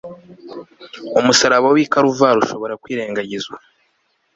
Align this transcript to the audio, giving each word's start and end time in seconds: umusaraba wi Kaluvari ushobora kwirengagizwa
umusaraba 1.19 1.67
wi 1.75 1.83
Kaluvari 1.91 2.37
ushobora 2.41 2.79
kwirengagizwa 2.83 3.57